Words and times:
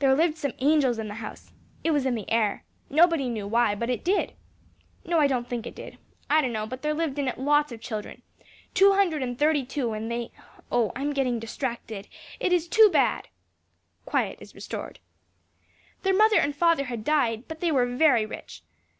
There 0.00 0.12
lived 0.16 0.36
some 0.36 0.52
angels 0.58 0.98
in 0.98 1.06
the 1.06 1.14
house: 1.14 1.52
it 1.84 1.92
was 1.92 2.06
in 2.06 2.16
the 2.16 2.28
air, 2.28 2.64
nobody 2.90 3.28
knew 3.28 3.46
why, 3.46 3.76
but 3.76 3.88
it 3.88 4.02
did. 4.02 4.32
No: 5.06 5.20
I 5.20 5.28
don't 5.28 5.48
think 5.48 5.64
it 5.64 5.76
did 5.76 5.96
I 6.28 6.40
dunno, 6.40 6.66
but 6.66 6.82
there 6.82 6.92
lived 6.92 7.20
in 7.20 7.28
it 7.28 7.38
lots 7.38 7.70
of 7.70 7.80
children 7.80 8.22
two 8.74 8.94
hundred 8.94 9.22
and 9.22 9.38
thirty 9.38 9.64
two 9.64 9.92
and 9.92 10.10
they 10.10 10.32
Oh! 10.72 10.90
I'm 10.96 11.12
gettin' 11.12 11.38
distracted! 11.38 12.08
It 12.40 12.52
is 12.52 12.66
too 12.66 12.90
bad!" 12.92 13.28
(Quiet 14.06 14.38
is 14.42 14.56
restored.) 14.56 14.98
"Their 16.02 16.14
mother 16.14 16.40
and 16.40 16.52
father 16.56 16.86
had 16.86 17.04
died, 17.04 17.46
but 17.46 17.60
they 17.60 17.70
were 17.70 17.86
very 17.86 18.26
rich. 18.26 18.64